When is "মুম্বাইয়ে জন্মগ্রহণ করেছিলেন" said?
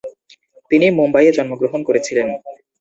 0.97-2.27